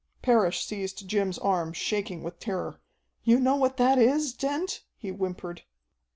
[0.23, 2.81] Parrish seized Jim's arm, shaking with terror.
[3.23, 5.61] "You know what that is, Dent?" he whimpered.